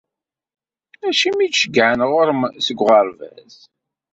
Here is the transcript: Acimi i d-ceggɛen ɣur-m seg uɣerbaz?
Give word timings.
Acimi 1.07 1.41
i 1.45 1.47
d-ceggɛen 1.49 2.01
ɣur-m 2.09 2.41
seg 2.65 2.77
uɣerbaz? 2.83 3.55